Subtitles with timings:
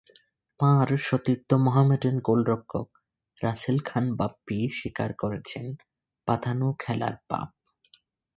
[0.59, 2.87] তাঁর সতীর্থ মোহামেডান গোলরক্ষক
[3.41, 5.65] রাসেল খান বাপ্পি স্বীকার করেছেন
[6.27, 7.49] পাতানো খেলার পাপ।